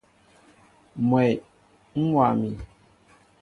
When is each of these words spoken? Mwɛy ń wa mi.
Mwɛy 1.07 1.31
ń 2.01 2.05
wa 2.15 2.27
mi. 2.39 2.49